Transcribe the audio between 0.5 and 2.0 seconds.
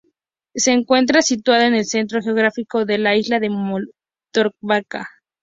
Se encuentra situado en el